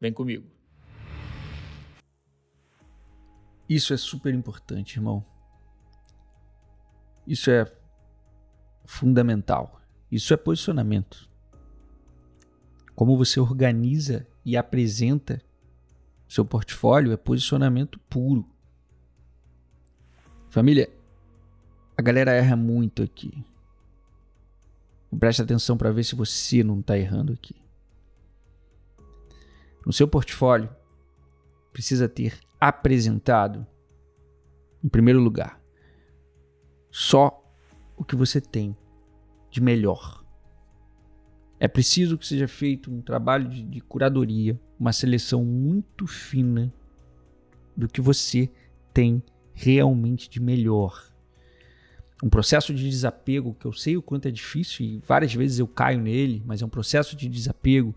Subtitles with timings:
[0.00, 0.46] Vem comigo.
[3.68, 5.24] Isso é super importante, irmão.
[7.26, 7.70] Isso é
[8.84, 9.80] fundamental.
[10.10, 11.28] Isso é posicionamento.
[12.94, 15.42] Como você organiza e apresenta
[16.28, 18.46] seu portfólio é posicionamento puro.
[20.50, 20.90] Família,
[21.96, 23.44] a galera erra muito aqui.
[25.18, 27.56] Preste atenção para ver se você não está errando aqui.
[29.88, 30.68] No seu portfólio,
[31.72, 33.66] precisa ter apresentado,
[34.84, 35.58] em primeiro lugar,
[36.90, 37.42] só
[37.96, 38.76] o que você tem
[39.50, 40.22] de melhor.
[41.58, 46.70] É preciso que seja feito um trabalho de, de curadoria, uma seleção muito fina
[47.74, 48.50] do que você
[48.92, 49.22] tem
[49.54, 51.10] realmente de melhor.
[52.22, 55.66] Um processo de desapego que eu sei o quanto é difícil e várias vezes eu
[55.66, 57.94] caio nele, mas é um processo de desapego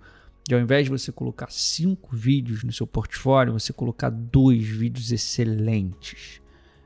[0.47, 5.11] de ao invés de você colocar cinco vídeos no seu portfólio, você colocar dois vídeos
[5.11, 6.41] excelentes.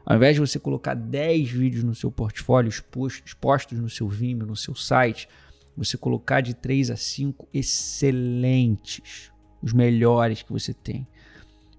[0.06, 4.56] Ao invés de você colocar 10 vídeos no seu portfólio expostos no seu Vimeo, no
[4.56, 5.28] seu site,
[5.76, 9.32] você colocar de 3 a 5 excelentes,
[9.64, 11.08] os melhores que você tem.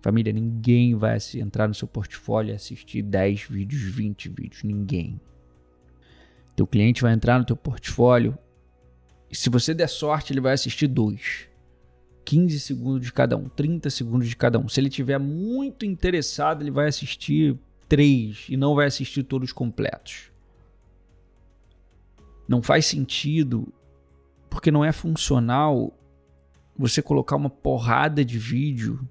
[0.02, 5.20] Família, ninguém vai entrar no seu portfólio e assistir 10 vídeos, 20 vídeos, ninguém.
[6.56, 8.36] Teu cliente vai entrar no teu portfólio
[9.30, 11.48] e se você der sorte, ele vai assistir dois.
[12.26, 14.68] 15 segundos de cada um, 30 segundos de cada um.
[14.68, 17.56] Se ele tiver muito interessado, ele vai assistir
[17.88, 20.32] três e não vai assistir todos completos.
[22.48, 23.72] Não faz sentido,
[24.50, 25.96] porque não é funcional
[26.76, 29.08] você colocar uma porrada de vídeo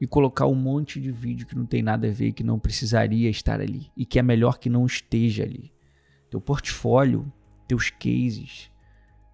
[0.00, 3.28] e colocar um monte de vídeo que não tem nada a ver, que não precisaria
[3.28, 5.70] estar ali e que é melhor que não esteja ali.
[6.30, 7.30] Teu portfólio,
[7.66, 8.70] teus cases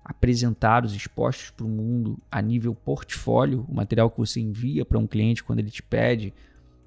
[0.05, 5.07] apresentados, expostos para o mundo a nível portfólio, o material que você envia para um
[5.07, 6.35] cliente quando ele te pede,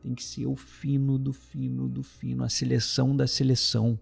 [0.04, 4.00] tem que ser o fino do fino do fino, a seleção da seleção.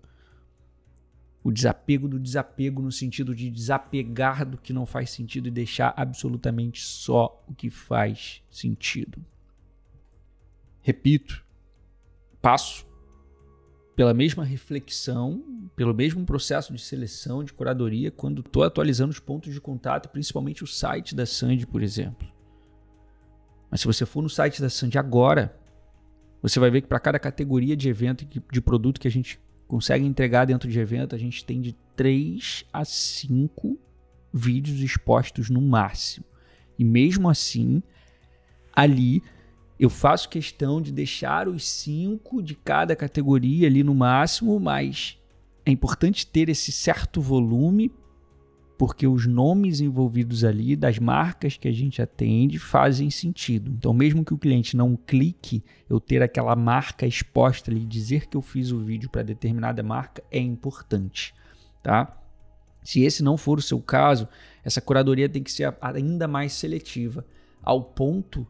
[1.42, 5.94] O desapego do desapego, no sentido de desapegar do que não faz sentido e deixar
[5.96, 9.24] absolutamente só o que faz sentido.
[10.82, 11.46] Repito,
[12.42, 12.86] passo
[13.96, 15.42] pela mesma reflexão,
[15.75, 20.63] pelo mesmo processo de seleção, de curadoria, quando estou atualizando os pontos de contato, principalmente
[20.63, 22.28] o site da Sandy, por exemplo.
[23.69, 25.58] Mas se você for no site da Sandy agora,
[26.41, 30.06] você vai ver que para cada categoria de evento de produto que a gente consegue
[30.06, 33.78] entregar dentro de evento, a gente tem de 3 a 5
[34.34, 36.25] vídeos expostos no máximo.
[36.78, 37.81] E mesmo assim,
[38.74, 39.24] ali
[39.80, 45.18] eu faço questão de deixar os cinco de cada categoria ali no máximo, mas
[45.66, 47.92] é importante ter esse certo volume
[48.78, 53.72] porque os nomes envolvidos ali das marcas que a gente atende fazem sentido.
[53.72, 58.36] Então, mesmo que o cliente não clique, eu ter aquela marca exposta ali, dizer que
[58.36, 61.34] eu fiz o vídeo para determinada marca é importante,
[61.82, 62.22] tá?
[62.84, 64.28] Se esse não for o seu caso,
[64.64, 67.26] essa curadoria tem que ser ainda mais seletiva,
[67.64, 68.46] ao ponto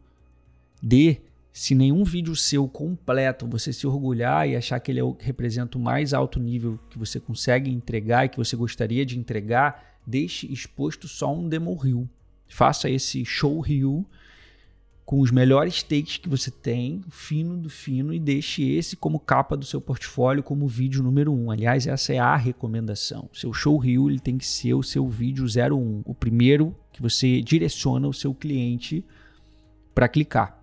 [0.82, 1.20] de
[1.58, 5.78] se nenhum vídeo seu completo você se orgulhar e achar que ele é o representa
[5.78, 10.52] o mais alto nível que você consegue entregar e que você gostaria de entregar, deixe
[10.52, 12.06] exposto só um demo reel.
[12.46, 14.04] Faça esse show reel
[15.02, 19.56] com os melhores takes que você tem, fino do fino, e deixe esse como capa
[19.56, 21.44] do seu portfólio, como vídeo número 1.
[21.46, 21.50] Um.
[21.50, 23.30] Aliás, essa é a recomendação.
[23.32, 27.40] Seu show reel ele tem que ser o seu vídeo 01, o primeiro que você
[27.40, 29.02] direciona o seu cliente
[29.94, 30.55] para clicar.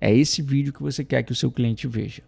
[0.00, 2.22] É esse vídeo que você quer que o seu cliente veja.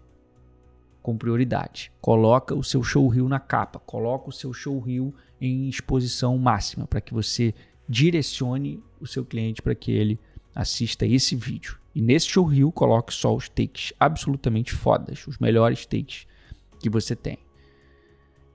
[1.00, 1.90] Com prioridade.
[2.00, 6.86] Coloca o seu show reel na capa, coloca o seu show reel em exposição máxima
[6.86, 7.54] para que você
[7.88, 10.20] direcione o seu cliente para que ele
[10.54, 11.78] assista esse vídeo.
[11.94, 16.26] E nesse show reel coloque só os takes absolutamente fodas, os melhores takes
[16.78, 17.38] que você tem.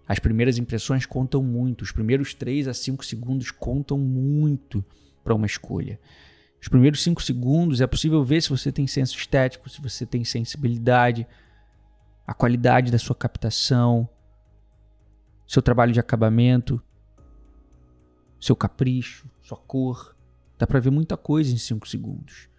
[0.08, 4.84] As primeiras impressões contam muito, os primeiros 3 a 5 segundos contam muito
[5.24, 6.00] para uma escolha.
[6.62, 10.24] Os primeiros 5 segundos é possível ver se você tem senso estético, se você tem
[10.24, 11.27] sensibilidade,
[12.25, 14.09] a qualidade da sua captação,
[15.48, 16.81] seu trabalho de acabamento,
[18.39, 20.15] seu capricho, sua cor.
[20.57, 22.50] Dá para ver muita coisa em 5 segundos.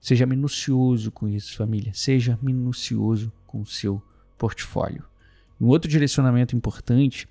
[0.00, 1.92] Seja minucioso com isso, família.
[1.92, 4.00] Seja minucioso com o seu
[4.38, 5.04] portfólio.
[5.60, 7.28] Um outro direcionamento importante,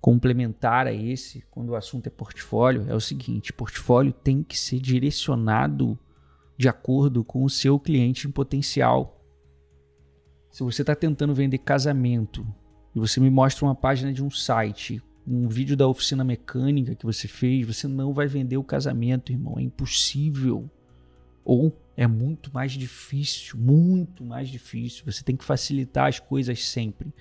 [0.00, 4.80] complementar a esse, quando o assunto é portfólio, é o seguinte: portfólio tem que ser
[4.80, 5.98] direcionado
[6.56, 9.14] de acordo com o seu cliente em potencial.
[10.50, 12.46] Se você está tentando vender casamento
[12.94, 17.04] e você me mostra uma página de um site, um vídeo da oficina mecânica que
[17.04, 19.58] você fez, você não vai vender o casamento, irmão.
[19.58, 20.68] É impossível.
[21.44, 25.04] Ou é muito mais difícil, muito mais difícil.
[25.04, 27.12] Você tem que facilitar as coisas sempre.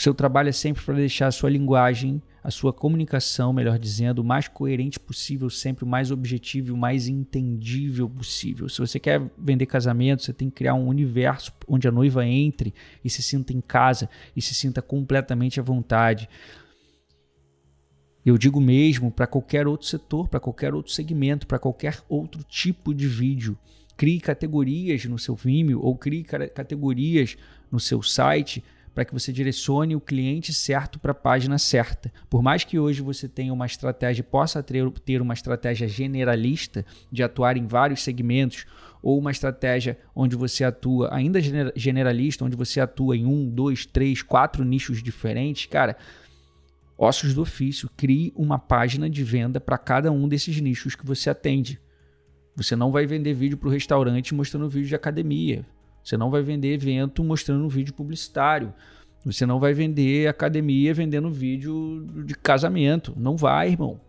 [0.00, 4.20] O seu trabalho é sempre para deixar a sua linguagem, a sua comunicação, melhor dizendo,
[4.20, 8.66] o mais coerente possível, sempre o mais objetivo o mais entendível possível.
[8.70, 12.72] Se você quer vender casamento, você tem que criar um universo onde a noiva entre
[13.04, 16.30] e se sinta em casa e se sinta completamente à vontade.
[18.24, 22.94] Eu digo mesmo para qualquer outro setor, para qualquer outro segmento, para qualquer outro tipo
[22.94, 23.54] de vídeo.
[23.98, 27.36] Crie categorias no seu Vimeo ou crie categorias
[27.70, 28.64] no seu site
[28.94, 32.12] para que você direcione o cliente certo para a página certa.
[32.28, 37.56] Por mais que hoje você tenha uma estratégia, possa ter uma estratégia generalista de atuar
[37.56, 38.66] em vários segmentos,
[39.02, 41.40] ou uma estratégia onde você atua ainda
[41.74, 45.96] generalista, onde você atua em um, dois, três, quatro nichos diferentes, cara,
[47.02, 51.30] Ossos do ofício, crie uma página de venda para cada um desses nichos que você
[51.30, 51.80] atende.
[52.54, 55.64] Você não vai vender vídeo para o restaurante mostrando vídeo de academia.
[56.02, 58.72] Você não vai vender evento mostrando um vídeo publicitário.
[59.24, 63.12] Você não vai vender academia vendendo vídeo de casamento.
[63.16, 64.00] Não vai, irmão.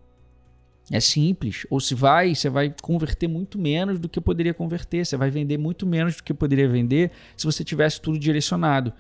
[0.92, 1.66] É simples.
[1.70, 5.06] Ou se vai, você vai converter muito menos do que poderia converter.
[5.06, 8.94] Você vai vender muito menos do que poderia vender se você tivesse tudo direcionado.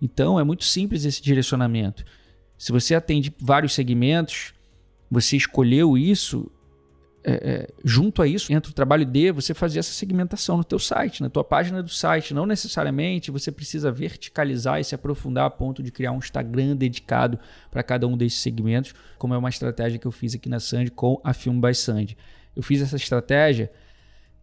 [0.00, 2.04] Então é muito simples esse direcionamento.
[2.58, 4.54] Se você atende vários segmentos,
[5.10, 6.50] você escolheu isso,
[7.28, 11.20] é, junto a isso entra o trabalho de você fazer essa segmentação no teu site,
[11.20, 12.32] na tua página do site.
[12.32, 17.36] Não necessariamente você precisa verticalizar e se aprofundar a ponto de criar um Instagram dedicado
[17.68, 20.90] para cada um desses segmentos, como é uma estratégia que eu fiz aqui na Sandy
[20.92, 22.16] com a Film by Sandy.
[22.54, 23.72] Eu fiz essa estratégia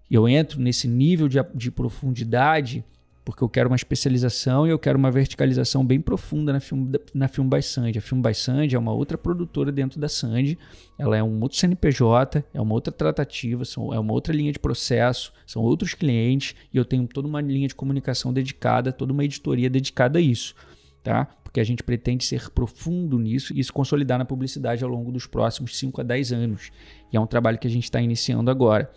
[0.09, 2.83] e eu entro nesse nível de, de profundidade
[3.25, 7.27] porque eu quero uma especialização e eu quero uma verticalização bem profunda na Film, na
[7.27, 7.97] Film by Sandy.
[7.97, 10.57] A Film by Sandy é uma outra produtora dentro da Sandy,
[10.97, 14.59] ela é um outro CNPJ, é uma outra tratativa, são, é uma outra linha de
[14.59, 19.23] processo, são outros clientes e eu tenho toda uma linha de comunicação dedicada, toda uma
[19.23, 20.53] editoria dedicada a isso,
[21.01, 21.25] tá?
[21.43, 25.27] Porque a gente pretende ser profundo nisso e se consolidar na publicidade ao longo dos
[25.27, 26.71] próximos 5 a 10 anos.
[27.11, 28.91] E é um trabalho que a gente está iniciando agora.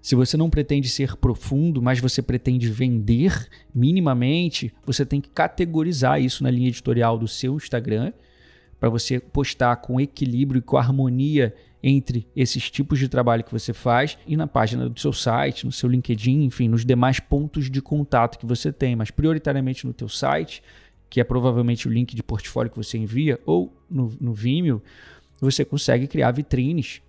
[0.00, 6.20] Se você não pretende ser profundo, mas você pretende vender minimamente, você tem que categorizar
[6.20, 8.12] isso na linha editorial do seu Instagram
[8.78, 13.72] para você postar com equilíbrio e com harmonia entre esses tipos de trabalho que você
[13.72, 17.80] faz e na página do seu site, no seu LinkedIn, enfim, nos demais pontos de
[17.80, 20.62] contato que você tem, mas prioritariamente no teu site,
[21.08, 24.82] que é provavelmente o link de portfólio que você envia, ou no, no Vimeo,
[25.40, 27.00] você consegue criar vitrines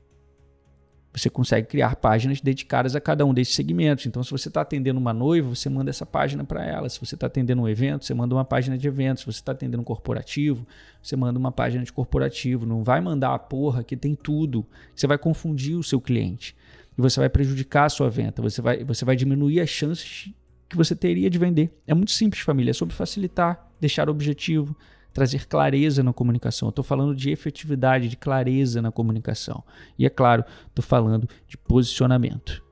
[1.20, 4.06] você consegue criar páginas dedicadas a cada um desses segmentos.
[4.06, 6.88] Então, se você está atendendo uma noiva, você manda essa página para ela.
[6.90, 9.20] Se você está atendendo um evento, você manda uma página de evento.
[9.20, 10.66] Se você está atendendo um corporativo,
[11.02, 12.66] você manda uma página de corporativo.
[12.66, 14.66] Não vai mandar a porra que tem tudo.
[14.96, 16.56] Você vai confundir o seu cliente.
[16.98, 18.42] E você vai prejudicar a sua venda.
[18.42, 20.32] Você vai, você vai diminuir as chances
[20.68, 21.72] que você teria de vender.
[21.88, 22.72] É muito simples, família.
[22.72, 24.76] É sobre facilitar, deixar objetivo,
[25.14, 26.70] trazer clareza na comunicação.
[26.70, 29.64] Estou falando de efetividade, de clareza na comunicação.
[29.98, 32.64] E é claro, estou falando de posicionamento.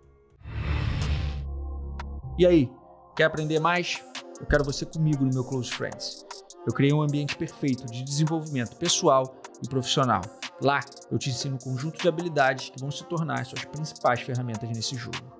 [2.37, 2.69] E aí,
[3.15, 4.03] quer aprender mais?
[4.39, 6.25] Eu quero você comigo no meu Close Friends.
[6.67, 10.21] Eu criei um ambiente perfeito de desenvolvimento pessoal e profissional.
[10.61, 14.69] Lá, eu te ensino um conjunto de habilidades que vão se tornar suas principais ferramentas
[14.69, 15.36] nesse jogo.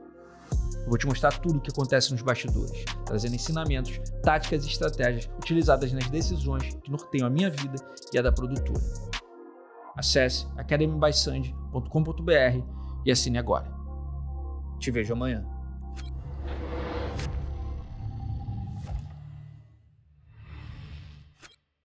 [0.88, 5.30] Eu vou te mostrar tudo o que acontece nos bastidores, trazendo ensinamentos, táticas e estratégias
[5.38, 7.76] utilizadas nas decisões que norteiam a minha vida
[8.14, 8.80] e a da produtora.
[9.98, 12.64] Acesse academybysand.com.br
[13.06, 13.70] e assine agora.
[14.80, 15.57] Te vejo amanhã.